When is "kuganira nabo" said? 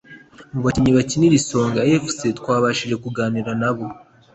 3.03-3.85